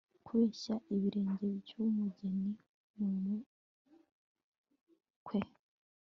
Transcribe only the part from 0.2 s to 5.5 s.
Kubeshya ibirenge byumugeni numukwe